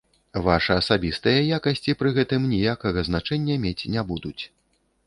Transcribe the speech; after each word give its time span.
Вашы 0.45 0.71
асабістыя 0.81 1.43
якасці 1.59 1.95
пры 2.01 2.15
гэтым 2.17 2.49
ніякага 2.57 2.99
значэння 3.13 3.61
мець 3.69 3.81
не 3.99 4.11
будуць. 4.11 4.39